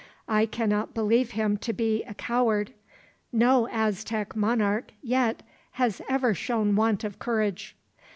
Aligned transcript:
I 0.27 0.47
cannot 0.47 0.95
believe 0.95 1.29
him 1.33 1.57
to 1.57 1.73
be 1.73 2.01
a 2.05 2.15
coward. 2.15 2.73
No 3.31 3.67
Aztec 3.71 4.35
monarch, 4.35 4.93
yet, 5.03 5.43
has 5.73 6.01
ever 6.09 6.33
shown 6.33 6.75
want 6.75 7.03
of 7.03 7.19
courage." 7.19 7.75